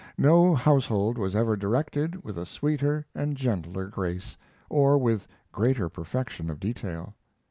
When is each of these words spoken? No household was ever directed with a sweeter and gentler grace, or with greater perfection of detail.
No 0.17 0.55
household 0.55 1.19
was 1.19 1.35
ever 1.35 1.55
directed 1.55 2.23
with 2.23 2.35
a 2.35 2.43
sweeter 2.43 3.05
and 3.13 3.37
gentler 3.37 3.85
grace, 3.85 4.35
or 4.67 4.97
with 4.97 5.27
greater 5.51 5.89
perfection 5.89 6.49
of 6.49 6.59
detail. 6.59 7.13